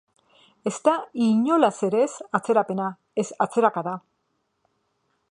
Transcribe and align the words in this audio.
Ez 0.69 0.77
da 0.87 0.93
inolaz 1.25 1.73
ere 1.87 1.99
ez 2.05 2.13
atzerapena, 2.39 2.87
ez 3.25 3.27
atzerakada. 3.47 3.93